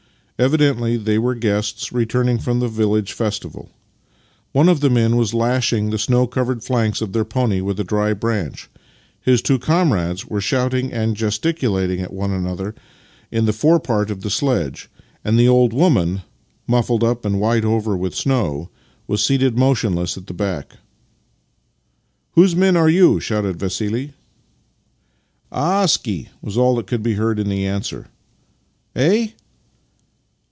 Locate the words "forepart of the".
13.53-14.31